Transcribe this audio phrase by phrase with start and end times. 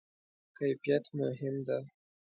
[0.57, 1.77] کیفیت مهم ده؟